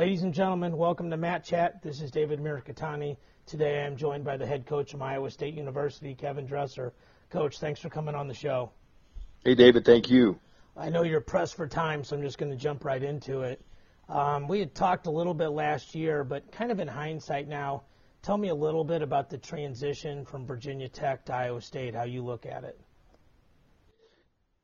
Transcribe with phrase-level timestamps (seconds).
[0.00, 1.82] Ladies and gentlemen, welcome to Mat Chat.
[1.82, 3.18] This is David Mirikitani.
[3.44, 6.94] Today I'm joined by the head coach from Iowa State University, Kevin Dresser.
[7.28, 8.70] Coach, thanks for coming on the show.
[9.44, 10.40] Hey, David, thank you.
[10.74, 13.60] I know you're pressed for time, so I'm just going to jump right into it.
[14.08, 17.82] Um, we had talked a little bit last year, but kind of in hindsight now,
[18.22, 22.04] tell me a little bit about the transition from Virginia Tech to Iowa State, how
[22.04, 22.80] you look at it.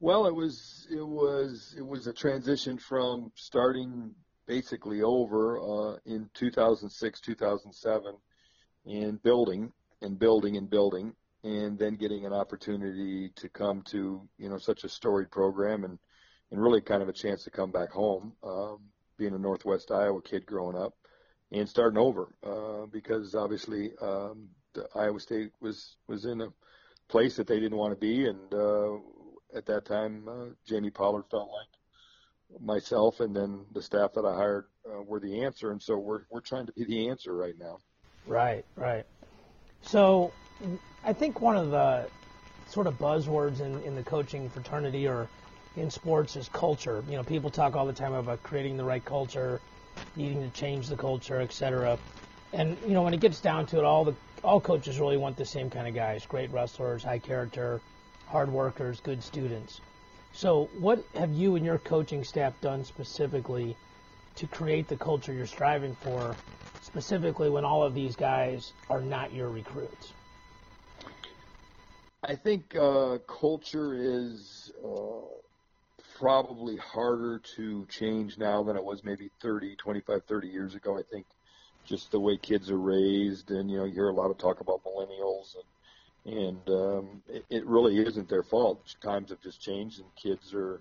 [0.01, 4.15] Well, it was it was it was a transition from starting
[4.47, 8.15] basically over uh, in 2006, 2007,
[8.87, 9.73] and building
[10.03, 14.85] and building and building, and then getting an opportunity to come to you know such
[14.85, 15.99] a storied program and
[16.51, 18.79] and really kind of a chance to come back home, um,
[19.19, 20.95] being a Northwest Iowa kid growing up,
[21.51, 24.49] and starting over uh, because obviously um,
[24.95, 26.49] Iowa State was was in a
[27.09, 28.97] place that they didn't want to be, and uh,
[29.55, 31.76] at that time, uh, Jamie Pollard felt like
[32.61, 36.23] myself and then the staff that I hired uh, were the answer, and so we're
[36.31, 37.79] we're trying to be the answer right now.
[38.27, 39.05] Right, right.
[39.83, 40.33] So,
[41.05, 42.09] I think one of the
[42.69, 45.29] sort of buzzwords in, in the coaching fraternity or
[45.77, 47.05] in sports is culture.
[47.09, 49.61] You know, people talk all the time about creating the right culture,
[50.17, 51.99] needing to change the culture, etc.
[52.53, 55.37] And you know, when it gets down to it, all the all coaches really want
[55.37, 57.81] the same kind of guys: great wrestlers, high character,
[58.29, 59.81] hard workers, good students.
[60.37, 63.75] So, what have you and your coaching staff done specifically
[64.35, 66.37] to create the culture you're striving for,
[66.83, 70.13] specifically when all of these guys are not your recruits?
[72.23, 75.25] I think uh, culture is uh,
[76.19, 80.99] probably harder to change now than it was maybe 30, 25, 30 years ago.
[80.99, 81.25] I think
[81.87, 84.61] just the way kids are raised, and you know, you hear a lot of talk
[84.61, 85.65] about millennials and
[86.27, 88.81] and um, it, it really isn't their fault.
[89.03, 90.81] Times have just changed, and kids are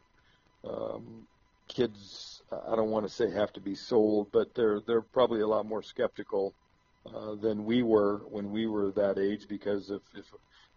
[0.67, 1.27] um,
[1.67, 2.42] kids.
[2.52, 5.67] I don't want to say have to be sold, but they're they're probably a lot
[5.67, 6.53] more skeptical
[7.14, 10.25] uh, than we were when we were that age because if, if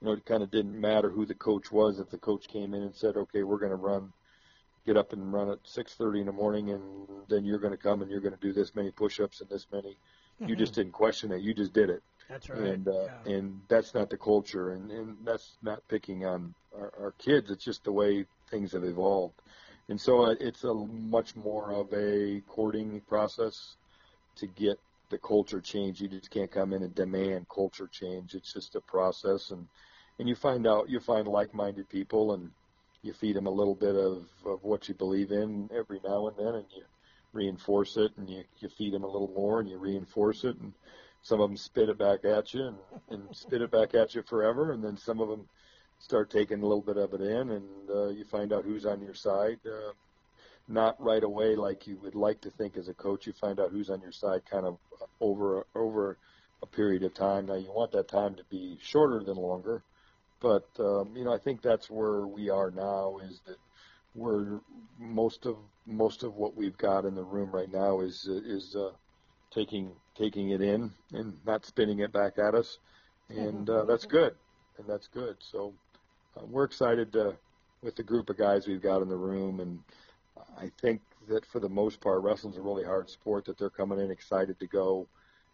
[0.00, 1.98] you know it kind of didn't matter who the coach was.
[1.98, 4.12] If the coach came in and said, "Okay, we're going to run."
[4.86, 8.00] Get up and run at 6:30 in the morning, and then you're going to come
[8.00, 9.90] and you're going to do this many push-ups and this many.
[10.40, 10.48] Mm-hmm.
[10.48, 12.02] You just didn't question it; you just did it.
[12.28, 12.60] That's right.
[12.60, 13.32] And uh, yeah.
[13.32, 17.50] and that's not the culture, and and that's not picking on our, our kids.
[17.50, 19.40] It's just the way things have evolved,
[19.88, 23.76] and so uh, it's a much more of a courting process
[24.36, 24.78] to get
[25.10, 26.02] the culture change.
[26.02, 28.34] You just can't come in and demand culture change.
[28.34, 29.66] It's just a process, and
[30.18, 32.50] and you find out you find like-minded people, and
[33.02, 36.36] you feed them a little bit of of what you believe in every now and
[36.36, 36.82] then, and you
[37.32, 40.74] reinforce it, and you you feed them a little more, and you reinforce it, and
[41.22, 42.76] some of them spit it back at you and,
[43.10, 45.48] and spit it back at you forever, and then some of them
[45.98, 49.02] start taking a little bit of it in, and uh, you find out who's on
[49.02, 49.58] your side.
[49.66, 49.92] Uh,
[50.68, 53.26] not right away, like you would like to think as a coach.
[53.26, 54.78] You find out who's on your side, kind of
[55.20, 56.18] over over
[56.62, 57.46] a period of time.
[57.46, 59.82] Now you want that time to be shorter than longer,
[60.40, 63.18] but um, you know I think that's where we are now.
[63.24, 63.56] Is that
[64.14, 64.60] we're
[64.98, 65.56] most of
[65.86, 68.90] most of what we've got in the room right now is is uh,
[69.50, 72.78] taking taking it in and not spinning it back at us,
[73.28, 74.34] and uh, that's good,
[74.78, 75.36] and that's good.
[75.40, 75.74] So
[76.36, 77.36] uh, we're excited to,
[77.82, 79.78] with the group of guys we've got in the room, and
[80.58, 83.44] I think that for the most part, wrestling's a really hard sport.
[83.46, 85.08] That they're coming in excited to go,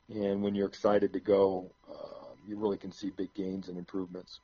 [0.08, 4.40] and when you're excited to go, uh, you really can see big gains and improvements.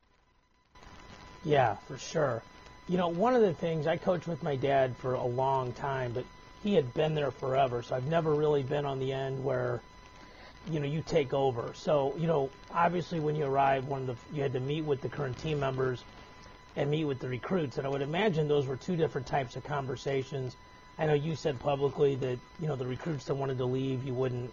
[1.44, 2.42] Yeah, for sure.
[2.88, 6.12] You know, one of the things I coached with my dad for a long time,
[6.12, 6.24] but
[6.62, 9.80] he had been there forever, so I've never really been on the end where
[10.70, 11.72] you know you take over.
[11.74, 15.00] So you know, obviously when you arrive, one of the you had to meet with
[15.00, 16.04] the current team members
[16.76, 19.64] and meet with the recruits, and I would imagine those were two different types of
[19.64, 20.54] conversations.
[20.98, 24.14] I know you said publicly that you know the recruits that wanted to leave, you
[24.14, 24.52] wouldn't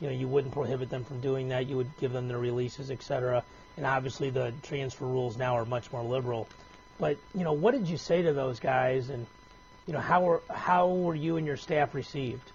[0.00, 1.66] you know you wouldn't prohibit them from doing that.
[1.66, 3.44] You would give them their releases, etc.
[3.76, 6.48] And obviously the transfer rules now are much more liberal.
[6.98, 9.26] But you know, what did you say to those guys, and
[9.86, 12.52] you know, how were how were you and your staff received?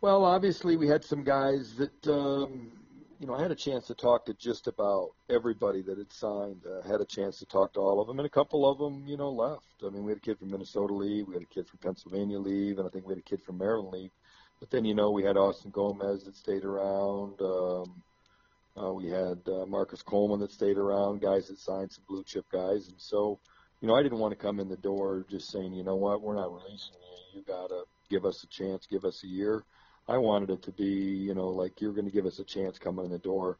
[0.00, 2.70] Well, obviously, we had some guys that um,
[3.20, 6.62] you know I had a chance to talk to just about everybody that had signed.
[6.66, 9.04] Uh, had a chance to talk to all of them, and a couple of them,
[9.06, 9.66] you know, left.
[9.84, 12.38] I mean, we had a kid from Minnesota leave, we had a kid from Pennsylvania
[12.38, 14.10] leave, and I think we had a kid from Maryland leave.
[14.60, 17.40] But then, you know, we had Austin Gomez that stayed around.
[17.40, 18.02] Um,
[18.76, 22.44] uh, we had uh, Marcus Coleman that stayed around, guys that signed some blue chip
[22.50, 23.38] guys, and so
[23.80, 26.22] you know, I didn't want to come in the door just saying, you know what,
[26.22, 27.40] we're not releasing you.
[27.40, 29.64] You gotta give us a chance, give us a year.
[30.08, 32.78] I wanted it to be, you know, like you're going to give us a chance
[32.78, 33.58] coming in the door,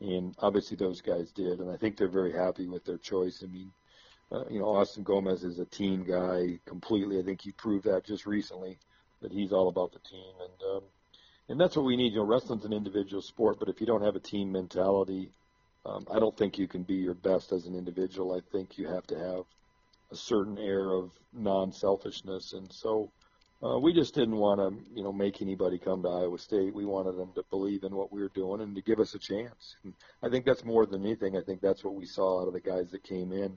[0.00, 3.44] and obviously those guys did, and I think they're very happy with their choice.
[3.44, 3.70] I mean,
[4.32, 7.18] uh, you know, Austin Gomez is a team guy completely.
[7.18, 8.78] I think he proved that just recently
[9.20, 10.82] that he's all about the team, and um,
[11.50, 12.14] and that's what we need.
[12.14, 15.30] You know, wrestling's an individual sport, but if you don't have a team mentality,
[15.84, 18.34] um, I don't think you can be your best as an individual.
[18.34, 19.44] I think you have to have
[20.10, 23.10] a certain air of non-selfishness, and so
[23.62, 26.74] uh, we just didn't want to, you know, make anybody come to Iowa State.
[26.74, 29.20] We wanted them to believe in what we were doing and to give us a
[29.20, 29.76] chance.
[29.84, 31.36] And I think that's more than anything.
[31.36, 33.56] I think that's what we saw out of the guys that came in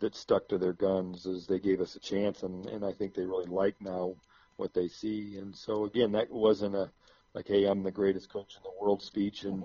[0.00, 3.14] that stuck to their guns as they gave us a chance, and and I think
[3.14, 4.14] they really like now
[4.56, 5.36] what they see.
[5.38, 6.90] And so again, that wasn't a
[7.34, 9.62] like, hey, I'm the greatest coach in the world speech, and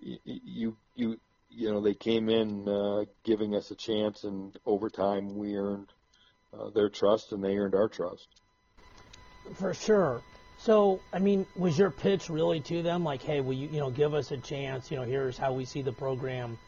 [0.00, 5.36] you you you know they came in uh, giving us a chance, and over time
[5.36, 5.92] we earned
[6.52, 8.28] uh, their trust, and they earned our trust.
[9.54, 10.22] For sure.
[10.58, 13.90] So, I mean, was your pitch really to them like, hey, will you, you know,
[13.90, 14.90] give us a chance?
[14.90, 16.58] You know, here's how we see the program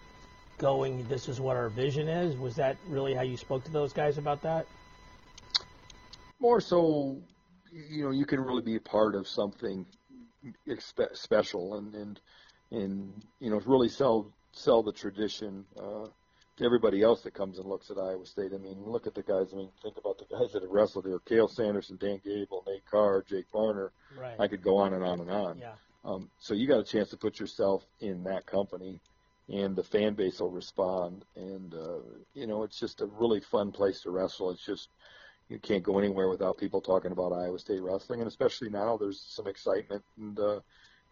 [0.57, 1.07] going.
[1.09, 2.37] This is what our vision is.
[2.37, 4.67] Was that really how you spoke to those guys about that?
[6.41, 7.21] More so,
[7.71, 9.85] you know, you can really be a part of something
[11.13, 12.21] special and and
[12.73, 15.65] and you know really sell sell the tradition.
[15.79, 16.07] Uh,
[16.57, 18.53] to everybody else that comes and looks at Iowa State.
[18.55, 19.53] I mean, look at the guys.
[19.53, 22.85] I mean, think about the guys that have wrestled here: Cael Sanderson, Dan Gable, Nate
[22.91, 23.93] Carr, Jake Varner.
[24.19, 24.39] Right.
[24.39, 25.59] I could go on and on and on.
[25.59, 25.73] Yeah.
[26.05, 29.01] Um, so you got a chance to put yourself in that company,
[29.49, 31.25] and the fan base will respond.
[31.37, 32.01] And uh,
[32.35, 34.51] you know, it's just a really fun place to wrestle.
[34.51, 34.89] It's just
[35.49, 39.21] you can't go anywhere without people talking about Iowa State wrestling, and especially now, there's
[39.21, 40.39] some excitement and.
[40.39, 40.61] Uh,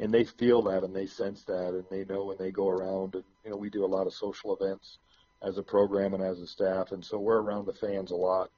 [0.00, 3.14] and they feel that and they sense that and they know when they go around
[3.14, 4.98] and you know we do a lot of social events
[5.42, 8.50] as a program and as a staff, and so we're around the fans a lot.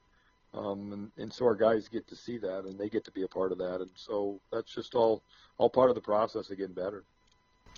[0.55, 3.23] Um, and, and so our guys get to see that, and they get to be
[3.23, 5.23] a part of that, and so that's just all
[5.59, 7.05] all part of the process of getting better.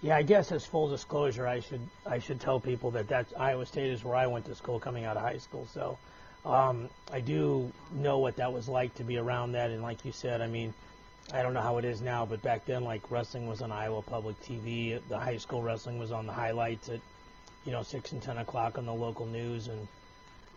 [0.03, 3.67] Yeah, I guess as full disclosure, I should I should tell people that that's Iowa
[3.67, 5.69] State is where I went to school coming out of high school.
[5.73, 5.99] So
[6.45, 10.13] um, I do know what that was like to be around that, and like you
[10.13, 10.75] said, I mean,
[11.33, 14.03] I don't know how it is now, but back then, like wrestling was on Iowa
[14.03, 15.01] Public TV.
[15.09, 17.01] The high school wrestling was on the highlights at
[17.65, 19.89] you know, six and ten o'clock on the local news, and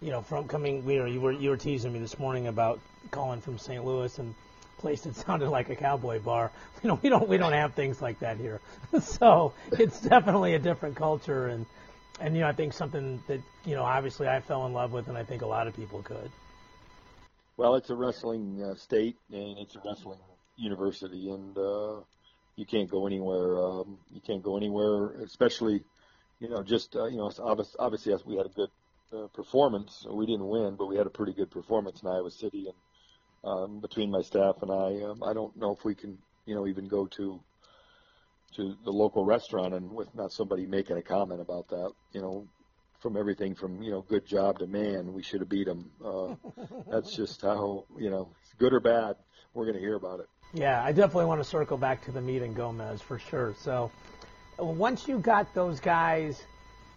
[0.01, 2.79] you know, from coming, you know, you were you were teasing me this morning about
[3.11, 3.83] calling from St.
[3.83, 4.35] Louis and
[4.77, 6.51] place that sounded like a cowboy bar.
[6.83, 8.61] You know, we don't we don't have things like that here,
[9.01, 11.65] so it's definitely a different culture, and
[12.19, 15.07] and you know, I think something that you know, obviously, I fell in love with,
[15.07, 16.29] and I think a lot of people could.
[17.57, 20.19] Well, it's a wrestling uh, state, and it's a wrestling
[20.57, 22.01] university, and uh,
[22.55, 23.57] you can't go anywhere.
[23.57, 25.83] Um, you can't go anywhere, especially
[26.39, 27.31] you know, just uh, you know,
[27.79, 28.69] obviously, yes, we had a good
[29.13, 30.05] uh, performance.
[30.09, 32.67] We didn't win, but we had a pretty good performance in Iowa City.
[32.67, 36.55] And um, between my staff and I, um, I don't know if we can, you
[36.55, 37.39] know, even go to
[38.55, 41.91] to the local restaurant and with not somebody making a comment about that.
[42.13, 42.47] You know,
[42.99, 45.89] from everything from you know, good job to man, we should have beat them.
[46.03, 46.35] Uh,
[46.91, 48.29] that's just how you know,
[48.59, 49.15] good or bad,
[49.53, 50.29] we're going to hear about it.
[50.53, 53.53] Yeah, I definitely want to circle back to the meet in Gomez for sure.
[53.59, 53.91] So
[54.57, 56.41] once you got those guys,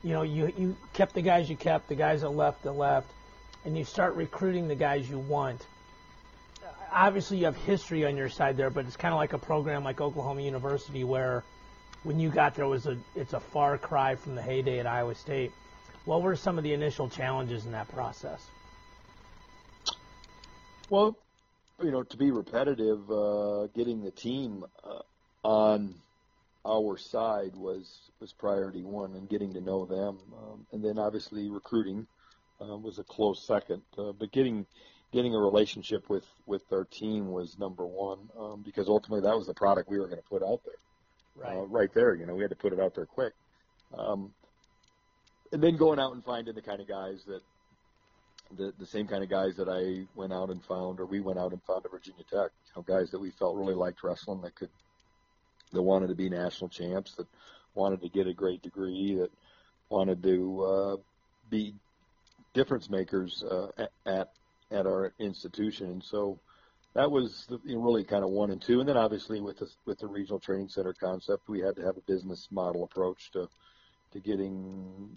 [0.03, 3.09] you know, you, you kept the guys you kept, the guys that left that left,
[3.65, 5.67] and you start recruiting the guys you want.
[6.93, 9.85] Obviously, you have history on your side there, but it's kind of like a program
[9.85, 11.45] like Oklahoma University where
[12.03, 15.15] when you got there was a it's a far cry from the heyday at Iowa
[15.15, 15.53] State.
[16.05, 18.45] What were some of the initial challenges in that process?
[20.89, 21.17] Well,
[21.83, 25.01] you know, to be repetitive, uh, getting the team uh,
[25.43, 25.95] on
[26.67, 31.49] our side was was priority one, and getting to know them, um, and then obviously
[31.49, 32.07] recruiting
[32.61, 33.83] uh, was a close second.
[33.97, 34.67] Uh, but getting
[35.13, 39.47] getting a relationship with with our team was number one um, because ultimately that was
[39.47, 40.75] the product we were going to put out there.
[41.37, 41.57] Right.
[41.57, 43.33] Uh, right there, you know, we had to put it out there quick.
[43.97, 44.31] Um,
[45.53, 47.41] and then going out and finding the kind of guys that
[48.57, 51.39] the the same kind of guys that I went out and found, or we went
[51.39, 52.51] out and found at Virginia Tech.
[52.67, 54.71] You know, guys that we felt really liked wrestling that could
[55.73, 57.27] that wanted to be national champs, that
[57.75, 59.31] wanted to get a great degree, that
[59.89, 60.97] wanted to uh,
[61.49, 61.75] be
[62.55, 63.69] difference makers uh,
[64.07, 64.31] at
[64.71, 65.91] at our institution.
[65.91, 66.39] And so
[66.95, 68.81] that was the, you know, really kind of one and two.
[68.81, 71.97] And then obviously with the with the regional training center concept, we had to have
[71.97, 73.49] a business model approach to
[74.13, 75.17] to getting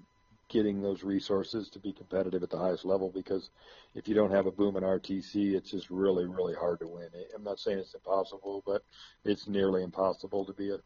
[0.53, 3.49] getting those resources to be competitive at the highest level because
[3.95, 7.07] if you don't have a boom in RTC, it's just really, really hard to win.
[7.35, 8.83] I'm not saying it's impossible, but
[9.25, 10.77] it's nearly impossible to be a,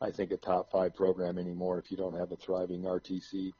[0.00, 3.52] I think, a top five program anymore if you don't have a thriving RTC.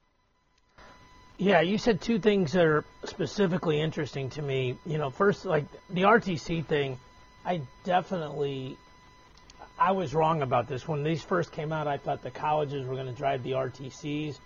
[1.36, 4.78] Yeah, you said two things that are specifically interesting to me.
[4.86, 6.98] You know, first, like the RTC thing,
[7.44, 8.78] I definitely,
[9.78, 10.88] I was wrong about this.
[10.88, 14.38] When these first came out, I thought the colleges were going to drive the RTCs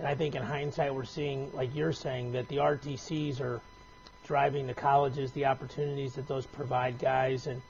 [0.00, 3.60] and I think in hindsight, we're seeing, like you're saying, that the RTCs are
[4.24, 7.46] driving the colleges, the opportunities that those provide guys.
[7.46, 7.60] And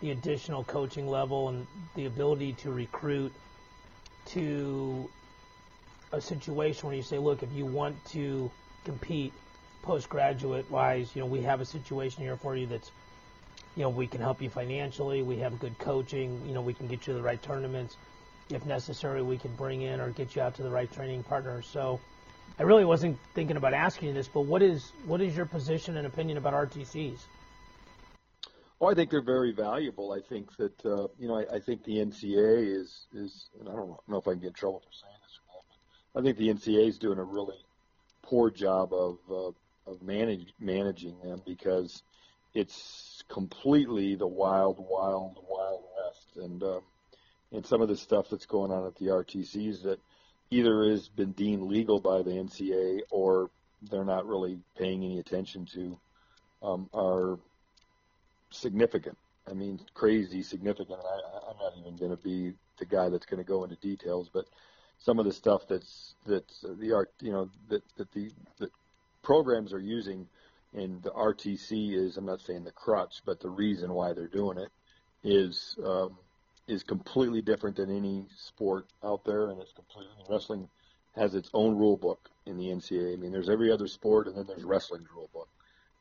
[0.00, 3.32] the additional coaching level and the ability to recruit
[4.26, 5.08] to
[6.12, 8.50] a situation where you say, look, if you want to
[8.84, 9.32] compete
[9.82, 12.90] postgraduate wise, you know, we have a situation here for you that's,
[13.76, 15.22] you know, we can help you financially.
[15.22, 16.42] We have good coaching.
[16.44, 17.96] You know, we can get you to the right tournaments.
[18.50, 21.66] If necessary, we can bring in or get you out to the right training partners.
[21.66, 22.00] So,
[22.58, 25.96] I really wasn't thinking about asking you this, but what is what is your position
[25.96, 27.18] and opinion about RTCs?
[28.78, 30.12] Well, I think they're very valuable.
[30.12, 33.72] I think that uh, you know, I, I think the NCAA is is, and I
[33.72, 35.64] don't know if I can get in trouble for saying this or not,
[36.14, 37.58] but I think the NCAA is doing a really
[38.22, 42.02] poor job of uh, of manage, managing them because
[42.54, 46.80] it's completely the wild, wild, wild west, and um,
[47.52, 49.98] and some of the stuff that's going on at the RTCs that
[50.50, 53.50] either has been deemed legal by the NCAA or
[53.90, 55.98] they're not really paying any attention to
[56.62, 57.38] um, are
[58.50, 59.16] significant.
[59.48, 60.98] I mean, crazy significant.
[61.00, 64.28] I, I'm not even going to be the guy that's going to go into details,
[64.32, 64.46] but
[64.98, 68.70] some of the stuff that's that's the art, you know, that that the that
[69.22, 70.26] programs are using
[70.74, 74.58] in the RTC is I'm not saying the crutch, but the reason why they're doing
[74.58, 74.70] it
[75.22, 76.18] is um,
[76.68, 80.68] is completely different than any sport out there, and it's completely wrestling
[81.16, 83.14] has its own rule book in the NCAA.
[83.14, 85.48] I mean, there's every other sport, and then there's wrestling's rule book,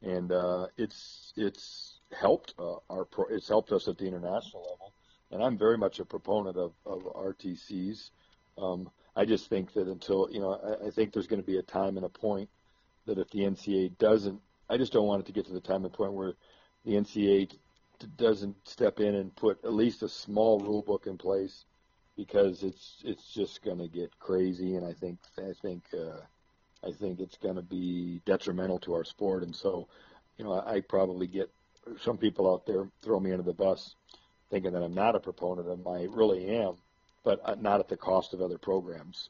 [0.03, 4.93] and uh, it's it's helped uh, our pro, it's helped us at the international level,
[5.31, 8.11] and I'm very much a proponent of, of RTCs.
[8.57, 11.57] Um, I just think that until you know, I, I think there's going to be
[11.57, 12.49] a time and a point
[13.05, 15.85] that if the NCAA doesn't, I just don't want it to get to the time
[15.85, 16.33] and point where
[16.85, 17.57] the NCAA
[18.17, 21.65] doesn't step in and put at least a small rule book in place
[22.15, 26.19] because it's it's just going to get crazy, and I think I think uh,
[26.85, 29.87] I think it's going to be detrimental to our sport, and so
[30.37, 31.49] you know I, I probably get
[31.99, 33.95] some people out there throw me under the bus
[34.49, 35.87] thinking that I'm not a proponent of them.
[35.87, 36.75] I really am,
[37.23, 39.29] but not at the cost of other programs.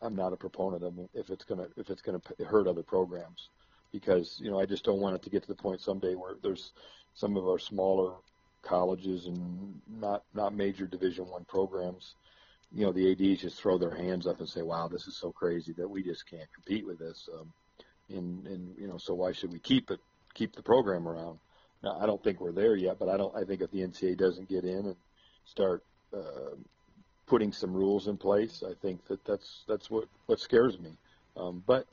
[0.00, 3.48] I'm not a proponent of them if it's gonna if it's gonna hurt other programs,
[3.92, 6.34] because you know I just don't want it to get to the point someday where
[6.42, 6.72] there's
[7.14, 8.14] some of our smaller
[8.62, 12.14] colleges and not not major Division One programs.
[12.72, 15.30] You know the ads just throw their hands up and say, "Wow, this is so
[15.30, 17.52] crazy that we just can't compete with this." Um,
[18.08, 20.00] and and you know so why should we keep it
[20.34, 21.38] keep the program around?
[21.82, 23.34] Now, I don't think we're there yet, but I don't.
[23.36, 24.96] I think if the NCAA doesn't get in and
[25.44, 25.84] start
[26.16, 26.54] uh,
[27.26, 30.96] putting some rules in place, I think that that's that's what what scares me.
[31.36, 31.86] Um, but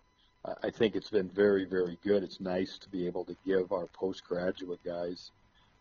[0.63, 2.23] I think it's been very very good.
[2.23, 5.31] It's nice to be able to give our postgraduate guys,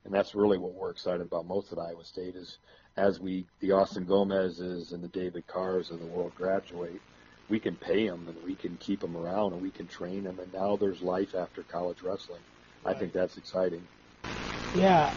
[0.04, 2.58] and that's really what we're excited about most at Iowa State is
[2.96, 7.00] as we the Austin Gomez's and the David Carrs of the world graduate,
[7.48, 10.40] we can pay them and we can keep them around and we can train them,
[10.40, 12.42] and now there's life after college wrestling.
[12.84, 13.82] I think that's exciting.
[14.74, 15.12] Yeah.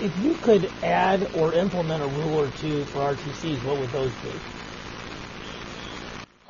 [0.00, 4.12] If you could add or implement a rule or two for RTCs, what would those
[4.22, 4.30] be?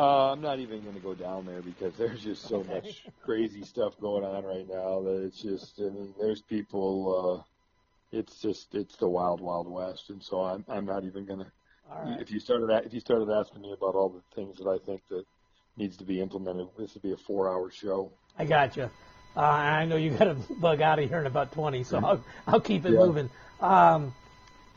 [0.02, 2.74] Uh, I'm not even going to go down there because there's just so okay.
[2.74, 5.78] much crazy stuff going on right now that it's just.
[5.78, 7.44] I mean, there's people.
[7.46, 11.38] Uh, it's just it's the wild, wild west, and so I'm I'm not even going
[11.38, 11.46] to.
[11.88, 12.20] Right.
[12.20, 15.02] If you started if you started asking me about all the things that I think
[15.10, 15.24] that
[15.76, 18.10] needs to be implemented, this would be a four-hour show.
[18.36, 18.90] I got you.
[19.36, 22.24] Uh, I know you got to bug out of here in about 20, so I'll,
[22.46, 22.98] I'll keep it yeah.
[22.98, 23.30] moving.
[23.60, 24.14] Um,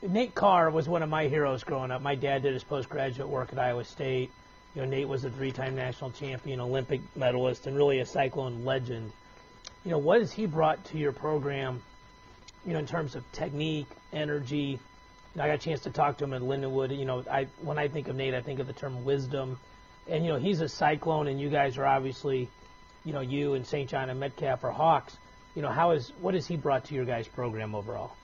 [0.02, 2.02] Nate Carr was one of my heroes growing up.
[2.02, 4.30] My dad did his postgraduate work at Iowa State.
[4.76, 9.12] You know, Nate was a three-time national champion, Olympic medalist, and really a Cyclone legend.
[9.84, 11.82] You know, what has he brought to your program?
[12.66, 14.80] You know, in terms of technique, energy.
[15.36, 16.98] I got a chance to talk to him at Lindenwood.
[16.98, 19.60] You know, I when I think of Nate, I think of the term wisdom,
[20.08, 22.50] and you know, he's a Cyclone, and you guys are obviously
[23.06, 23.90] you know, you and St.
[23.90, 25.16] John and Metcalf are Hawks.
[25.56, 28.16] You know, how is what has he brought to your guys' program overall?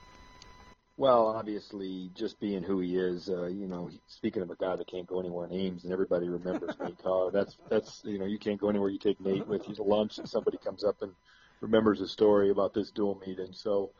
[0.96, 4.86] Well, obviously, just being who he is, uh, you know, speaking of a guy that
[4.86, 7.30] can't go anywhere in Ames, and everybody remembers Nate Carr.
[7.30, 8.90] That's that's you know, you can't go anywhere.
[8.90, 11.12] You take Nate with you to lunch, and somebody comes up and
[11.60, 13.38] remembers a story about this dual meet.
[13.38, 13.90] And so,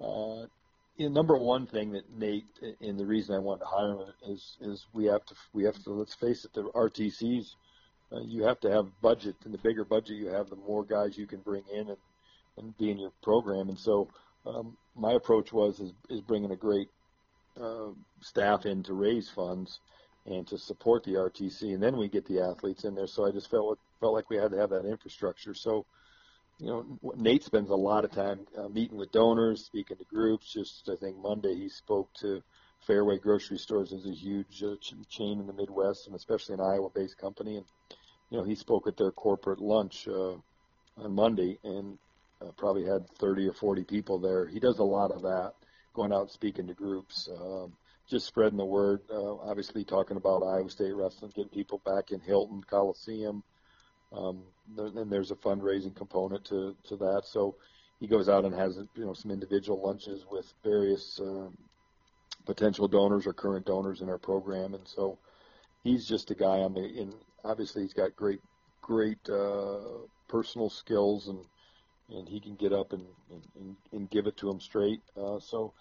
[0.00, 0.46] uh,
[0.96, 2.46] you know, number one thing that Nate,
[2.80, 5.82] and the reason I wanted to hire him is is we have to we have
[5.84, 7.54] to let's face it, the RTCs
[8.12, 11.16] uh, you have to have budget, and the bigger budget you have, the more guys
[11.16, 11.96] you can bring in and,
[12.58, 13.68] and be in your program.
[13.68, 14.08] And so
[14.46, 16.88] um, my approach was is, is bringing a great
[17.60, 17.88] uh,
[18.20, 19.80] staff in to raise funds
[20.26, 23.06] and to support the RTC, and then we get the athletes in there.
[23.06, 25.54] So I just felt felt like we had to have that infrastructure.
[25.54, 25.86] So
[26.58, 30.52] you know, Nate spends a lot of time uh, meeting with donors, speaking to groups.
[30.52, 32.42] Just I think Monday he spoke to
[32.88, 34.74] Fareway Grocery Stores is a huge uh,
[35.08, 37.66] chain in the Midwest and especially an Iowa-based company, and
[38.30, 40.34] you know, he spoke at their corporate lunch uh,
[40.96, 41.98] on Monday and
[42.42, 44.46] uh, probably had 30 or 40 people there.
[44.46, 45.52] He does a lot of that,
[45.94, 47.72] going out and speaking to groups, um,
[48.08, 49.00] just spreading the word.
[49.10, 53.42] Uh, obviously, talking about Iowa State wrestling, getting people back in Hilton Coliseum.
[54.12, 54.42] Um,
[54.76, 57.22] and there's a fundraising component to to that.
[57.24, 57.56] So
[58.00, 61.56] he goes out and has you know some individual lunches with various um,
[62.44, 65.18] potential donors or current donors in our program, and so
[65.84, 67.14] he's just a guy on the in.
[67.44, 68.40] Obviously, he's got great
[68.82, 69.78] great uh,
[70.28, 71.38] personal skills and
[72.10, 75.00] and he can get up and and, and give it to him straight.
[75.16, 75.72] Uh, so,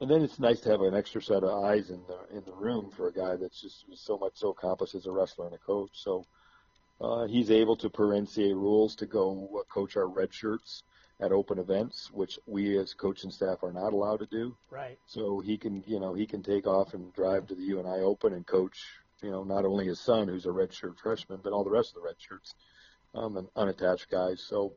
[0.00, 2.54] and then it's nice to have an extra set of eyes in the in the
[2.54, 5.58] room for a guy that's just so much so accomplished as a wrestler and a
[5.58, 5.90] coach.
[5.94, 6.26] So.
[7.00, 10.82] Uh, he's able to, per NCAA rules, to go coach our red shirts
[11.20, 14.56] at open events, which we as coaching staff are not allowed to do.
[14.70, 14.98] Right.
[15.06, 18.32] So he can, you know, he can take off and drive to the UNI Open
[18.32, 18.78] and coach,
[19.22, 21.94] you know, not only his son, who's a redshirt freshman, but all the rest of
[21.96, 22.54] the red shirts,
[23.14, 24.44] um, and unattached guys.
[24.48, 24.74] So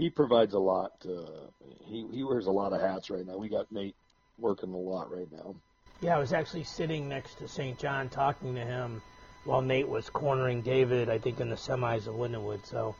[0.00, 0.92] he provides a lot.
[1.04, 1.48] Uh,
[1.84, 3.36] he he wears a lot of hats right now.
[3.36, 3.96] We got Nate
[4.38, 5.54] working a lot right now.
[6.00, 7.78] Yeah, I was actually sitting next to St.
[7.78, 9.02] John talking to him
[9.44, 11.10] while Nate was cornering David.
[11.10, 12.64] I think in the semis of Lindenwood.
[12.64, 12.94] So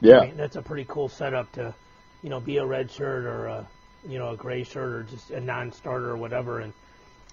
[0.00, 1.74] yeah, I mean, that's a pretty cool setup to,
[2.22, 3.68] you know, be a red shirt or a
[4.08, 6.72] you know a gray shirt or just a non-starter or whatever, and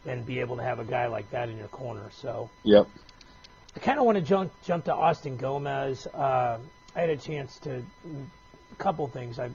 [0.06, 2.10] and be able to have a guy like that in your corner.
[2.12, 2.88] So yep.
[3.76, 6.08] I kind of want to jump jump to Austin Gomez.
[6.08, 6.60] Uh,
[6.96, 7.84] I had a chance to
[8.74, 9.40] a couple things.
[9.40, 9.50] I,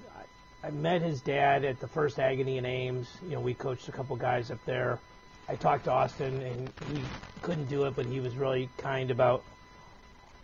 [0.62, 3.08] I met his dad at the first Agony in Ames.
[3.24, 4.98] You know, we coached a couple guys up there.
[5.48, 7.02] I talked to Austin, and he
[7.42, 9.42] couldn't do it, but he was really kind about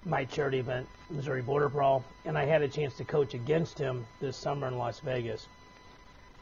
[0.04, 4.06] my charity event, Missouri Border Brawl, and I had a chance to coach against him
[4.20, 5.46] this summer in Las Vegas.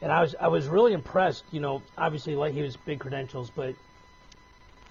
[0.00, 1.44] And I was I was really impressed.
[1.52, 3.74] You know, obviously, like he was big credentials, but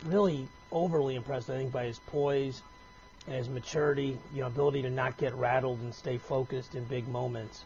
[0.05, 1.49] really overly impressed.
[1.49, 2.61] I think by his poise
[3.27, 7.07] and his maturity, you know, ability to not get rattled and stay focused in big
[7.07, 7.65] moments.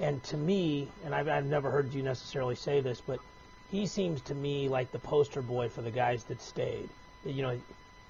[0.00, 3.20] And to me, and I've, I've never heard you necessarily say this, but
[3.70, 6.88] he seems to me like the poster boy for the guys that stayed.
[7.24, 7.60] You know,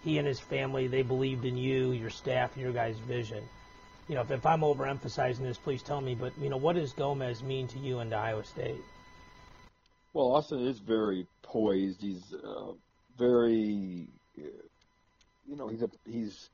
[0.02, 3.42] he and his family, they believed in you, your staff, your guys' vision.
[4.08, 6.92] You know, if, if I'm overemphasizing this, please tell me, but, you know, what does
[6.92, 8.80] Gomez mean to you and to Iowa State?
[10.12, 12.02] Well, Austin is very poised.
[12.02, 12.72] He's uh,
[13.18, 14.08] very
[15.46, 16.50] you know, he's a he's.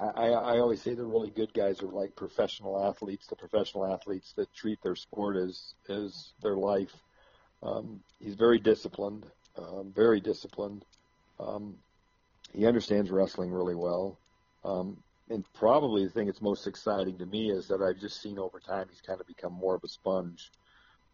[0.00, 3.28] I, I always say the really good guys are like professional athletes.
[3.28, 6.94] The professional athletes that treat their sport as as their life.
[7.62, 9.24] Um, he's very disciplined,
[9.56, 10.84] um, very disciplined.
[11.38, 11.76] Um,
[12.52, 14.18] he understands wrestling really well.
[14.64, 14.96] Um,
[15.30, 18.60] and probably the thing that's most exciting to me is that I've just seen over
[18.60, 20.50] time he's kind of become more of a sponge.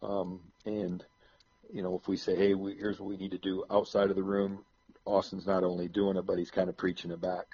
[0.01, 1.03] Um, and
[1.71, 4.15] you know, if we say, hey, we, here's what we need to do outside of
[4.15, 4.63] the room,
[5.05, 7.45] Austin's not only doing it, but he's kind of preaching it back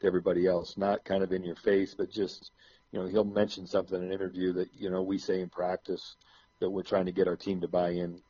[0.00, 2.50] to everybody else, not kind of in your face, but just,
[2.92, 6.16] you know, he'll mention something in an interview that, you know, we say in practice
[6.60, 8.20] that we're trying to get our team to buy in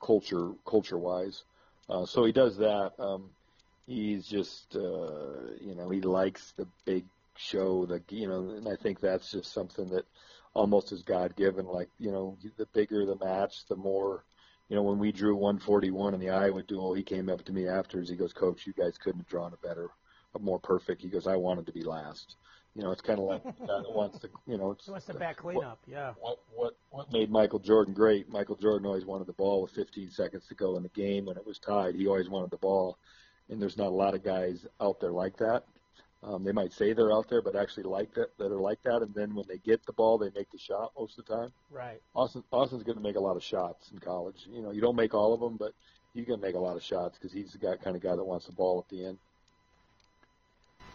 [0.00, 1.44] culture, culture wise.
[1.88, 2.92] Uh, so he does that.
[2.98, 3.30] Um,
[3.86, 7.04] he's just, uh, you know, he likes the big
[7.36, 10.04] show, the, you know, and I think that's just something that
[10.54, 11.66] almost is God given.
[11.66, 14.24] Like, you know, the bigger the match, the more,
[14.68, 17.66] you know, when we drew 141 in the Iowa duel, he came up to me
[17.66, 18.10] afterwards.
[18.10, 19.88] He goes, "Coach, you guys couldn't have drawn a better,
[20.34, 22.36] a more perfect." He goes, "I wanted to be last."
[22.74, 24.90] You know, it's kind of like the guy that wants to, you know, it's he
[24.90, 25.80] wants the back cleanup.
[25.84, 26.12] What, yeah.
[26.20, 28.28] What what what made Michael Jordan great?
[28.28, 31.36] Michael Jordan always wanted the ball with 15 seconds to go in the game when
[31.36, 31.94] it was tied.
[31.94, 32.98] He always wanted the ball,
[33.48, 35.64] and there's not a lot of guys out there like that.
[36.22, 39.02] Um, they might say they're out there, but actually like that that are like that.
[39.02, 41.52] And then when they get the ball, they make the shot most of the time.
[41.70, 42.00] Right.
[42.14, 44.46] Austin Austin's going to make a lot of shots in college.
[44.50, 45.74] You know, you don't make all of them, but
[46.14, 48.16] he's going to make a lot of shots because he's the guy, kind of guy
[48.16, 49.18] that wants the ball at the end.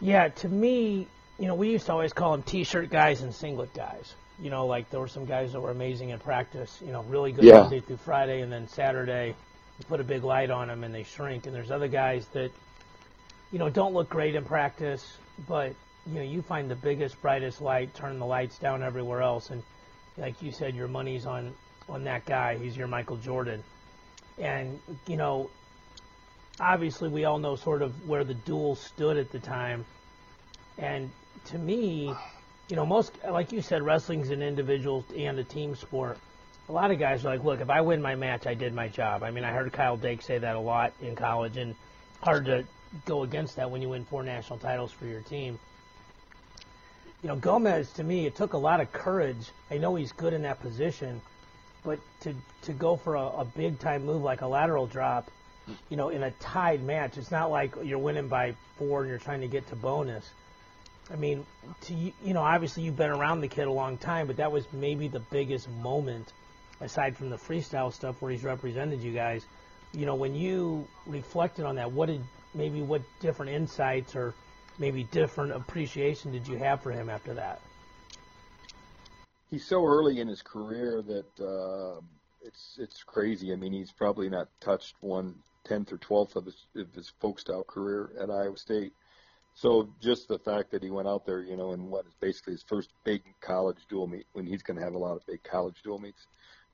[0.00, 1.06] Yeah, to me,
[1.38, 4.14] you know, we used to always call them t-shirt guys and singlet guys.
[4.42, 6.80] You know, like there were some guys that were amazing in practice.
[6.84, 7.60] You know, really good yeah.
[7.60, 9.34] Monday through Friday, and then Saturday,
[9.78, 11.46] you put a big light on them and they shrink.
[11.46, 12.50] And there's other guys that
[13.54, 15.76] you know, don't look great in practice, but
[16.08, 19.62] you know, you find the biggest, brightest light, turn the lights down everywhere else, and
[20.16, 21.54] like you said, your money's on
[21.88, 22.58] on that guy.
[22.58, 23.62] He's your Michael Jordan,
[24.38, 25.50] and you know,
[26.58, 29.84] obviously, we all know sort of where the duel stood at the time,
[30.76, 31.08] and
[31.44, 32.12] to me,
[32.68, 36.18] you know, most like you said, wrestling's an individual and a team sport.
[36.68, 38.88] A lot of guys are like, look, if I win my match, I did my
[38.88, 39.22] job.
[39.22, 41.76] I mean, I heard Kyle Dake say that a lot in college, and
[42.20, 42.64] hard to
[43.04, 45.58] go against that when you win four national titles for your team.
[47.22, 49.50] You know, Gomez to me, it took a lot of courage.
[49.70, 51.20] I know he's good in that position,
[51.84, 55.30] but to to go for a, a big time move like a lateral drop,
[55.88, 59.18] you know, in a tied match, it's not like you're winning by four and you're
[59.18, 60.28] trying to get to bonus.
[61.12, 61.44] I mean,
[61.82, 64.66] to you know, obviously you've been around the kid a long time, but that was
[64.72, 66.32] maybe the biggest moment
[66.80, 69.46] aside from the freestyle stuff where he's represented you guys,
[69.92, 72.22] you know, when you reflected on that, what did
[72.54, 74.34] maybe what different insights or
[74.78, 77.60] maybe different appreciation did you have for him after that?
[79.50, 82.00] He's so early in his career that uh,
[82.42, 83.52] it's it's crazy.
[83.52, 87.38] I mean, he's probably not touched one tenth or twelfth of his of his folk
[87.38, 88.92] style career at Iowa State.
[89.54, 92.54] So just the fact that he went out there, you know, in what is basically
[92.54, 95.44] his first big college dual meet, when he's going to have a lot of big
[95.44, 96.26] college dual meets,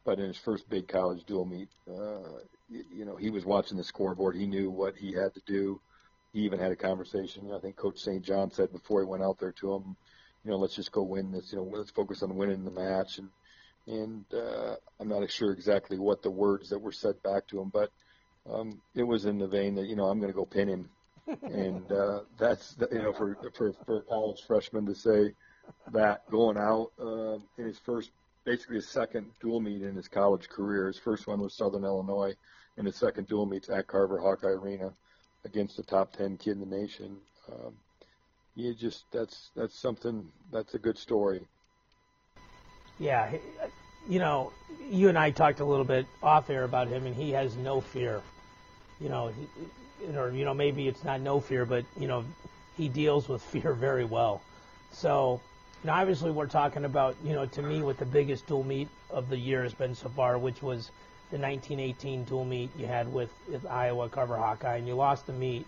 [0.05, 3.77] but in his first big college dual meet, uh, you, you know, he was watching
[3.77, 4.37] the scoreboard.
[4.37, 5.81] He knew what he had to do.
[6.33, 7.51] He even had a conversation.
[7.53, 8.23] I think Coach St.
[8.23, 9.97] John said before he went out there to him,
[10.45, 11.53] you know, let's just go win this.
[11.53, 13.19] You know, let's focus on winning the match.
[13.19, 13.29] And
[13.87, 17.71] and uh, I'm not sure exactly what the words that were said back to him,
[17.73, 17.91] but
[18.49, 20.89] um, it was in the vein that you know I'm going to go pin him
[21.43, 25.33] and uh, that's you know for for for a college freshman to say
[25.93, 28.11] that going out uh, in his first
[28.45, 30.87] basically his second dual meet in his college career.
[30.87, 32.35] His first one was Southern Illinois,
[32.77, 34.93] and his second dual meet's at Carver Hawkeye Arena
[35.45, 37.17] against the top ten kid in the nation.
[37.51, 37.75] Um,
[38.55, 41.47] you just that's that's something that's a good story.
[42.99, 43.33] Yeah,
[44.09, 44.53] you know,
[44.91, 47.81] you and I talked a little bit off air about him, and he has no
[47.81, 48.21] fear.
[49.01, 52.25] You know, he, or you know maybe it's not no fear, but you know
[52.77, 54.43] he deals with fear very well.
[54.93, 55.41] So
[55.85, 59.29] now obviously we're talking about you know to me what the biggest dual meet of
[59.29, 60.91] the year has been so far, which was
[61.31, 65.33] the 1918 dual meet you had with, with Iowa Carver Hawkeye, and you lost the
[65.33, 65.65] meet.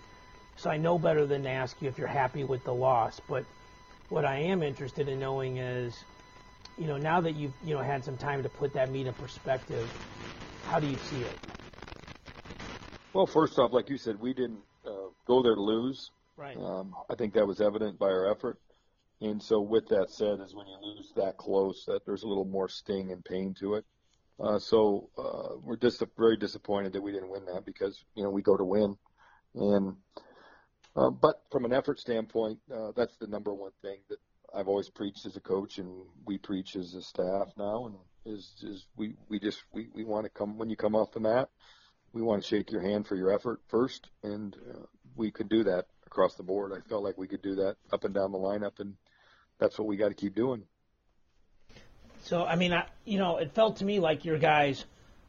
[0.56, 3.44] So I know better than to ask you if you're happy with the loss, but
[4.08, 6.04] what I am interested in knowing is,
[6.76, 9.14] you know, now that you've you know had some time to put that meet in
[9.14, 9.90] perspective,
[10.66, 11.38] how do you see it?
[13.12, 16.10] Well, first off, like you said, we didn't uh, go there to lose.
[16.36, 16.56] Right.
[16.56, 18.58] Um, I think that was evident by our effort.
[19.22, 22.44] And so, with that said, is when you lose that close, that there's a little
[22.44, 23.84] more sting and pain to it.
[24.40, 28.30] Uh, so uh, we're just very disappointed that we didn't win that because you know
[28.30, 28.96] we go to win.
[29.54, 29.96] And
[30.96, 34.18] uh, but from an effort standpoint, uh, that's the number one thing that
[34.52, 35.88] I've always preached as a coach, and
[36.26, 37.86] we preach as a staff now.
[37.86, 37.96] And
[38.34, 41.20] is is we we just we we want to come when you come off the
[41.20, 41.48] mat
[42.12, 44.82] we want to shake your hand for your effort first, and uh,
[45.16, 46.72] we could do that across the board.
[46.72, 48.94] I felt like we could do that up and down the lineup, and
[49.62, 50.64] that's what we got to keep doing.
[52.22, 54.84] So, I mean, I, you know, it felt to me like your guys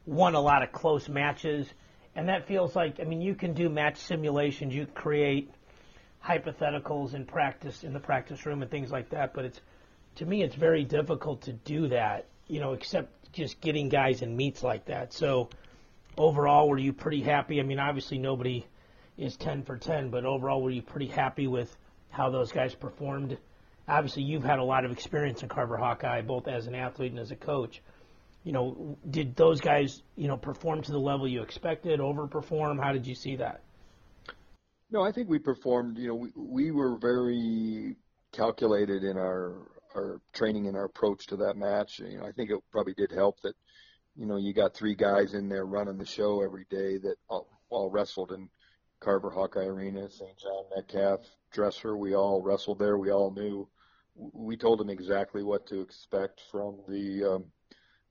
[0.06, 1.68] won a lot of close matches,
[2.16, 5.50] and that feels like, I mean, you can do match simulations, you create
[6.24, 9.60] hypotheticals in practice in the practice room and things like that, but it's
[10.16, 14.36] to me, it's very difficult to do that, you know, except just getting guys in
[14.36, 15.12] meets like that.
[15.12, 15.48] So
[16.16, 17.60] overall, were you pretty happy?
[17.60, 18.64] I mean, obviously nobody
[19.16, 21.76] is 10 for 10, but overall, were you pretty happy with
[22.10, 23.36] how those guys performed?
[23.86, 27.20] Obviously, you've had a lot of experience in Carver Hawkeye, both as an athlete and
[27.20, 27.82] as a coach.
[28.42, 32.82] You know, did those guys, you know, perform to the level you expected, overperform?
[32.82, 33.62] How did you see that?
[34.90, 35.98] No, I think we performed.
[35.98, 37.96] You know, we we were very
[38.32, 39.54] calculated in our
[39.94, 42.00] our training and our approach to that match.
[42.00, 43.54] You know, I think it probably did help that
[44.16, 47.48] you know, you got three guys in there running the show every day that all,
[47.68, 48.48] all wrestled in
[49.00, 50.38] Carver Hawkeye Arena, St.
[50.38, 51.20] John Metcalf,
[51.52, 51.96] Dresser.
[51.96, 52.96] We all wrestled there.
[52.96, 53.68] We all knew.
[54.16, 57.44] We told them exactly what to expect from the um,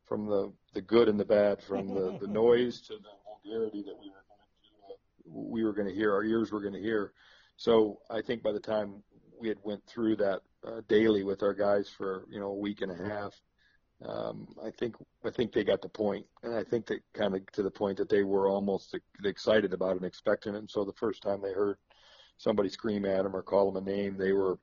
[0.06, 3.96] from the the good and the bad, from the the noise to the vulgarity that
[4.00, 6.13] we were going to uh, we were going to hear.
[6.13, 7.13] Our ears were going to hear.
[7.56, 9.04] So I think by the time
[9.39, 12.82] we had went through that uh, daily with our guys for you know a week
[12.82, 13.34] and a half,
[14.06, 17.46] um, I think I think they got the point, and I think that kind of
[17.54, 20.60] to the point that they were almost excited about it and expecting it.
[20.60, 21.78] And so the first time they heard
[22.38, 24.58] somebody scream at them or call them a name, they were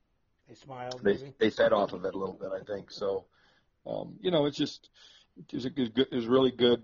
[0.51, 1.01] they smiled.
[1.03, 1.35] They maybe?
[1.39, 2.91] they fed off of it a little bit, I think.
[2.91, 3.25] So
[3.87, 4.91] um, you know, it's just
[5.37, 6.83] it was, a good, it was really good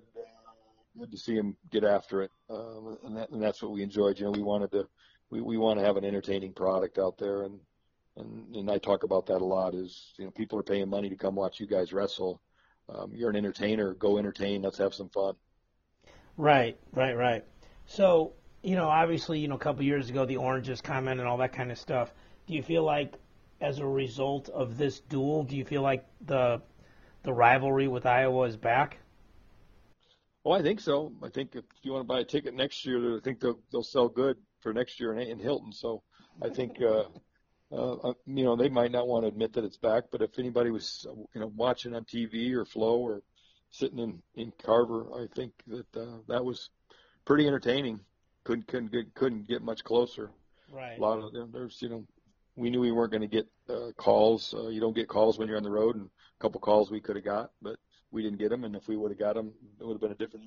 [0.98, 4.18] good to see him get after it, um, and, that, and that's what we enjoyed.
[4.18, 4.88] You know, we wanted to
[5.28, 7.58] we, we want to have an entertaining product out there, and
[8.16, 9.74] and and I talk about that a lot.
[9.74, 12.40] Is you know people are paying money to come watch you guys wrestle.
[12.88, 13.94] Um, you're an entertainer.
[13.94, 14.62] Go entertain.
[14.62, 15.34] Let's have some fun.
[16.36, 17.44] Right, right, right.
[17.86, 21.38] So you know, obviously, you know, a couple years ago, the oranges comment and all
[21.38, 22.12] that kind of stuff.
[22.46, 23.14] Do you feel like,
[23.60, 26.60] as a result of this duel, do you feel like the
[27.22, 28.98] the rivalry with Iowa is back?
[30.44, 31.12] Well, I think so.
[31.22, 33.82] I think if you want to buy a ticket next year, I think they'll they'll
[33.82, 35.72] sell good for next year in, in Hilton.
[35.72, 36.02] So
[36.40, 37.04] I think uh,
[37.72, 40.38] uh, uh, you know, they might not want to admit that it's back, but if
[40.38, 43.22] anybody was, you know, watching on TV or Flow or
[43.70, 46.70] sitting in in Carver, I think that uh, that was
[47.24, 48.00] pretty entertaining.
[48.44, 50.30] Couldn't couldn't get, couldn't get much closer.
[50.70, 50.96] Right.
[50.96, 51.50] A lot of them.
[51.52, 52.04] There's, you know,
[52.56, 54.54] we knew we weren't going to get uh, calls.
[54.56, 57.00] Uh, you don't get calls when you're on the road, and a couple calls we
[57.00, 57.76] could have got, but
[58.10, 60.12] we didn't get him, and if we would have got him, it would have been
[60.12, 60.46] a different.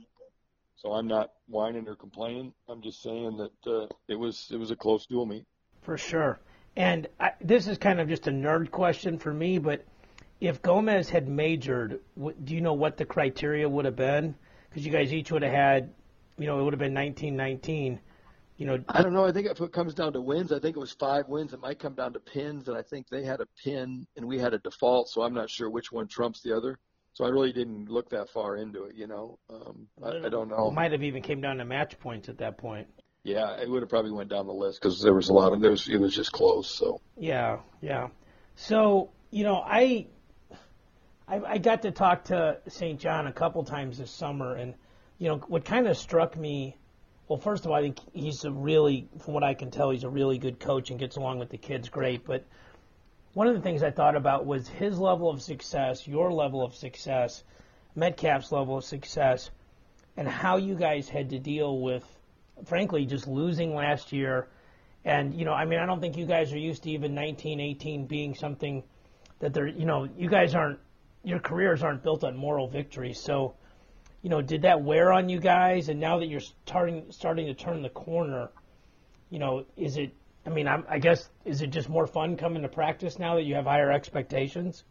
[0.75, 2.53] So I'm not whining or complaining.
[2.67, 5.45] I'm just saying that uh, it was it was a close dual meet.
[5.81, 6.39] For sure.
[6.75, 9.85] And I, this is kind of just a nerd question for me, but
[10.39, 14.35] if Gomez had majored, do you know what the criteria would have been?
[14.69, 15.93] Because you guys each would have had,
[16.37, 17.99] you know, it would have been 1919.
[18.59, 19.23] You know, I don't know.
[19.23, 21.53] I think if it comes down to wins, I think it was five wins.
[21.53, 24.37] It might come down to pins, and I think they had a pin and we
[24.37, 25.07] had a default.
[25.07, 26.77] So I'm not sure which one trumps the other.
[27.13, 28.95] So I really didn't look that far into it.
[28.95, 30.67] You know, um, I, I don't know.
[30.67, 32.89] It might have even came down to match points at that point.
[33.23, 35.61] Yeah, it would have probably went down the list because there was a lot of
[35.61, 36.69] there was it was just close.
[36.69, 38.09] So yeah, yeah.
[38.57, 40.07] So you know, I
[41.29, 42.99] I, I got to talk to St.
[42.99, 44.73] John a couple times this summer, and
[45.17, 46.75] you know what kind of struck me.
[47.29, 50.03] Well, first of all, I think he's a really, from what I can tell, he's
[50.03, 52.25] a really good coach and gets along with the kids great.
[52.25, 52.43] But
[53.33, 56.73] one of the things I thought about was his level of success, your level of
[56.73, 57.43] success,
[57.95, 59.51] Metcalf's level of success,
[60.17, 62.03] and how you guys had to deal with,
[62.65, 64.47] frankly, just losing last year.
[65.05, 68.07] And, you know, I mean, I don't think you guys are used to even 1918
[68.07, 68.83] being something
[69.37, 70.79] that they're, you know, you guys aren't
[71.23, 73.19] your careers aren't built on moral victories.
[73.19, 73.53] So,
[74.21, 75.89] you know, did that wear on you guys?
[75.89, 78.49] And now that you're starting starting to turn the corner,
[79.29, 80.13] you know, is it?
[80.45, 83.43] I mean, I'm, I guess is it just more fun coming to practice now that
[83.43, 84.83] you have higher expectations?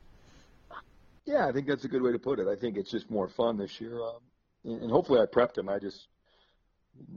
[1.24, 2.48] Yeah, I think that's a good way to put it.
[2.48, 4.20] I think it's just more fun this year, um,
[4.64, 5.68] and hopefully I prepped him.
[5.68, 6.08] I just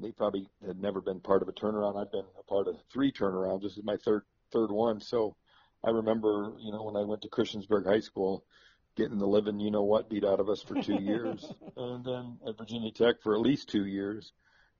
[0.01, 1.99] they probably had never been part of a turnaround.
[1.99, 3.63] I've been a part of three turnarounds.
[3.63, 4.99] This is my third third one.
[4.99, 5.35] So
[5.83, 8.43] I remember, you know, when I went to Christiansburg High School,
[8.95, 12.37] getting the living you know what beat out of us for two years, and then
[12.47, 14.33] at Virginia Tech for at least two years.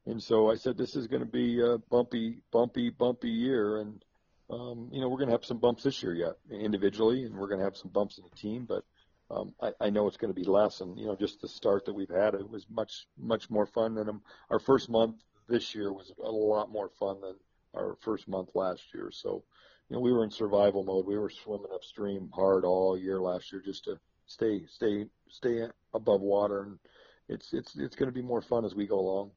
[0.05, 4.03] And so I said, this is going to be a bumpy, bumpy, bumpy year, and
[4.49, 7.47] um, you know we're going to have some bumps this year yet individually, and we're
[7.47, 8.83] going to have some bumps in the team, but.
[9.29, 11.85] Um, I, I know it's going to be less, and you know, just the start
[11.85, 15.73] that we've had, it was much, much more fun than um, our first month this
[15.73, 17.35] year was a lot more fun than
[17.73, 19.09] our first month last year.
[19.11, 19.43] So,
[19.91, 21.05] you know, we were in survival mode.
[21.05, 26.21] We were swimming upstream hard all year last year just to stay stay stay above
[26.21, 26.79] water, and
[27.27, 29.31] it's it's it's going to be more fun as we go along.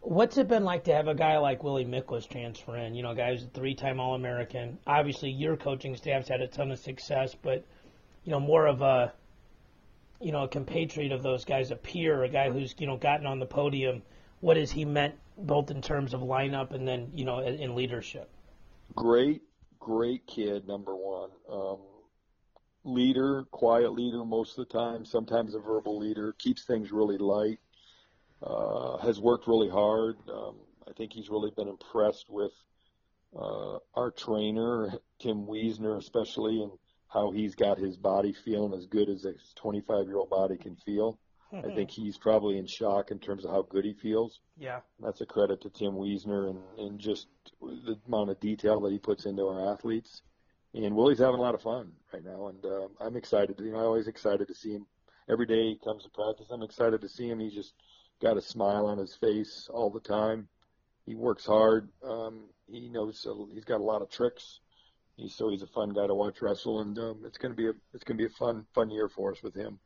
[0.00, 2.94] What's it been like to have a guy like Willie Miklus transfer in?
[2.94, 4.76] You know, a guy who's a three-time All-American.
[4.86, 7.64] Obviously, your coaching staff's had a ton of success, but
[8.24, 9.14] you know, more of a
[10.20, 13.24] you know a compatriot of those guys, a peer, a guy who's you know gotten
[13.24, 14.02] on the podium.
[14.40, 18.28] What has he meant both in terms of lineup and then you know in leadership?
[18.94, 19.40] Great
[19.78, 21.30] great kid, number one.
[21.50, 21.78] Um,
[22.84, 27.58] leader, quiet leader most of the time, sometimes a verbal leader, keeps things really light,
[28.42, 30.16] uh, has worked really hard.
[30.32, 30.56] Um,
[30.88, 32.52] I think he's really been impressed with
[33.36, 36.72] uh, our trainer, Tim Wiesner, especially, and
[37.08, 40.76] how he's got his body feeling as good as a 25 year old body can
[40.76, 41.18] feel.
[41.52, 44.40] I think he's probably in shock in terms of how good he feels.
[44.58, 44.80] Yeah.
[45.00, 47.28] That's a credit to Tim Wiesner and, and just
[47.60, 50.22] the amount of detail that he puts into our athletes.
[50.74, 53.58] And Willie's having a lot of fun right now, and uh, I'm excited.
[53.58, 54.86] You know, I'm always excited to see him.
[55.28, 57.40] Every day he comes to practice, I'm excited to see him.
[57.40, 57.72] He's just
[58.20, 60.48] got a smile on his face all the time.
[61.06, 61.88] He works hard.
[62.04, 64.60] Um, he knows uh, he's got a lot of tricks.
[65.16, 67.72] He's so he's a fun guy to watch wrestle, and um, it's gonna be a
[67.94, 69.78] it's gonna be a fun fun year for us with him.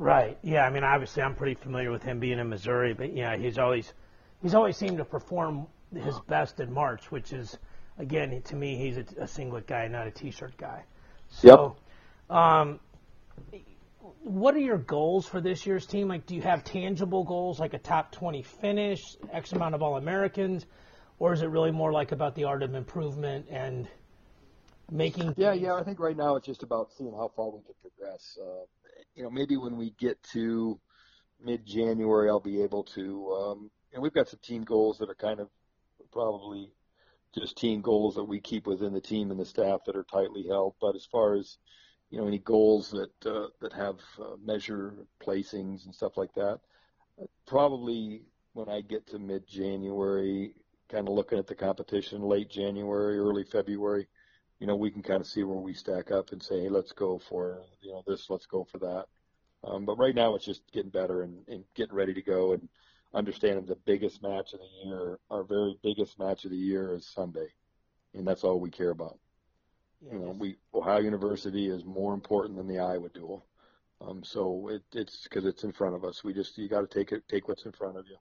[0.00, 0.38] Right.
[0.42, 0.64] Yeah.
[0.64, 3.92] I mean, obviously, I'm pretty familiar with him being in Missouri, but yeah, he's always
[4.40, 7.58] he's always seemed to perform his best in March, which is
[7.98, 10.84] again to me he's a, a singlet guy, not a t-shirt guy.
[11.28, 11.76] So,
[12.30, 12.34] yep.
[12.34, 12.80] um,
[14.22, 16.08] what are your goals for this year's team?
[16.08, 19.98] Like, do you have tangible goals like a top 20 finish, X amount of All
[19.98, 20.64] Americans,
[21.18, 23.86] or is it really more like about the art of improvement and
[24.90, 25.34] making?
[25.36, 25.74] Yeah, yeah.
[25.74, 28.38] I think right now it's just about seeing how far we can progress.
[28.42, 28.64] Uh,
[29.14, 30.78] you know, maybe when we get to
[31.42, 33.32] mid-January, I'll be able to.
[33.32, 35.48] Um, and we've got some team goals that are kind of
[36.12, 36.72] probably
[37.34, 40.46] just team goals that we keep within the team and the staff that are tightly
[40.48, 40.74] held.
[40.80, 41.58] But as far as
[42.10, 46.60] you know, any goals that uh, that have uh, measure placings and stuff like that,
[47.46, 50.54] probably when I get to mid-January,
[50.88, 54.08] kind of looking at the competition, late January, early February,
[54.60, 56.92] you know, we can kind of see where we stack up and say, hey, let's
[56.92, 59.06] go for you know this, let's go for that.
[59.64, 62.68] Um, but right now, it's just getting better and, and getting ready to go and
[63.12, 65.18] understanding the biggest match of the year.
[65.30, 67.48] Our very biggest match of the year is Sunday,
[68.14, 69.18] and that's all we care about.
[70.02, 73.44] Yeah, you know, we Ohio University is more important than the Iowa duel.
[74.02, 76.22] Um, so it, it's because it's in front of us.
[76.22, 78.16] We just you got to take it, take what's in front of you.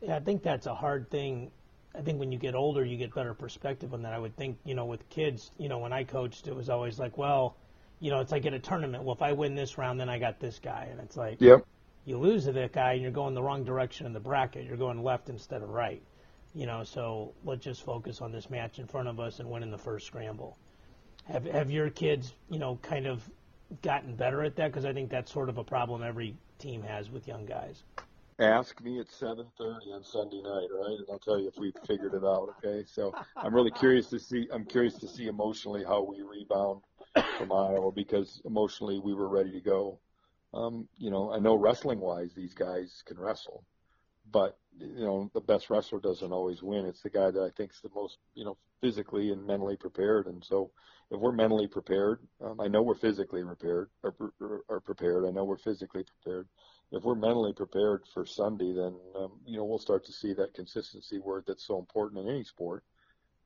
[0.00, 1.50] Yeah, I think that's a hard thing
[1.96, 4.12] I think when you get older, you get better perspective on that.
[4.12, 6.98] I would think, you know, with kids, you know, when I coached, it was always
[6.98, 7.56] like, well,
[8.00, 9.02] you know, it's like at a tournament.
[9.04, 11.64] Well, if I win this round, then I got this guy, and it's like Yep.
[12.04, 14.64] you lose to that guy, and you're going the wrong direction in the bracket.
[14.64, 16.02] You're going left instead of right.
[16.54, 19.70] You know, so let's just focus on this match in front of us and winning
[19.70, 20.56] the first scramble.
[21.24, 23.28] Have have your kids, you know, kind of
[23.82, 24.68] gotten better at that?
[24.70, 27.82] Because I think that's sort of a problem every team has with young guys.
[28.40, 30.98] Ask me at 7:30 on Sunday night, right?
[30.98, 32.54] And I'll tell you if we figured it out.
[32.58, 32.84] Okay.
[32.86, 34.48] So I'm really curious to see.
[34.52, 36.82] I'm curious to see emotionally how we rebound
[37.36, 39.98] from Iowa because emotionally we were ready to go.
[40.54, 43.64] Um, you know, I know wrestling wise these guys can wrestle,
[44.30, 46.86] but you know the best wrestler doesn't always win.
[46.86, 50.26] It's the guy that I think is the most you know physically and mentally prepared.
[50.26, 50.70] And so
[51.10, 55.24] if we're mentally prepared, um, I know we're physically prepared or, or, or prepared.
[55.26, 56.46] I know we're physically prepared.
[56.90, 60.54] If we're mentally prepared for Sunday, then um, you know we'll start to see that
[60.54, 62.82] consistency word that's so important in any sport.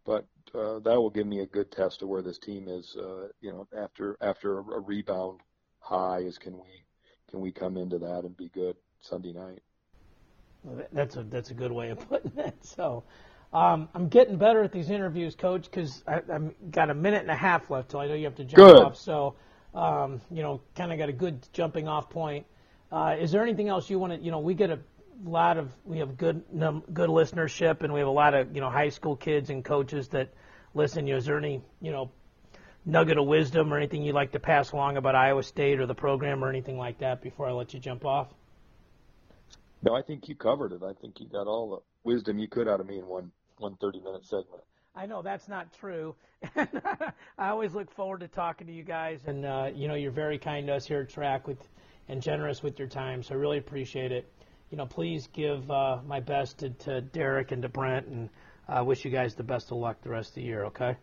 [0.04, 2.96] But uh, that will give me a good test of where this team is.
[2.96, 5.40] Uh, you know, after after a, rebound
[5.80, 6.84] high, is can we
[7.30, 9.62] can we come into that and be good Sunday night?
[10.92, 12.64] That's a that's a good way of putting it.
[12.64, 13.02] So,
[13.52, 17.36] um, I'm getting better at these interviews, Coach, because I've got a minute and a
[17.36, 18.76] half left till I know you have to jump Good.
[18.76, 18.96] off.
[18.96, 19.34] So,
[19.74, 22.46] um, you know, kind of got a good jumping off point.
[22.92, 24.18] Uh, is there anything else you want to?
[24.18, 24.78] You know, we get a
[25.24, 28.60] lot of we have good num, good listenership, and we have a lot of you
[28.60, 30.28] know high school kids and coaches that
[30.74, 31.06] listen.
[31.06, 32.10] You know, is there any you know
[32.84, 35.94] nugget of wisdom or anything you'd like to pass along about Iowa State or the
[35.94, 38.28] program or anything like that before I let you jump off?
[39.82, 40.82] No, I think you covered it.
[40.82, 43.76] I think you got all the wisdom you could out of me in one one
[43.80, 44.62] thirty minute segment.
[44.94, 46.14] I know that's not true.
[46.56, 50.36] I always look forward to talking to you guys, and uh, you know you're very
[50.36, 51.56] kind to us here at Track with
[52.08, 54.30] and generous with your time, so I really appreciate it.
[54.70, 58.28] You know, please give uh, my best to, to Derek and to Brent, and
[58.68, 60.64] I uh, wish you guys the best of luck the rest of the year.
[60.66, 60.96] Okay.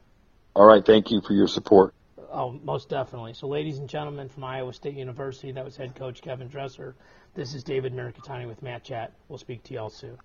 [0.56, 1.94] All right, thank you for your support.
[2.32, 3.34] Oh, most definitely.
[3.34, 6.96] So, ladies and gentlemen from Iowa State University, that was head coach Kevin Dresser.
[7.34, 9.14] This is David Mirikitani with Mat Chat.
[9.28, 10.18] We'll speak to you all soon.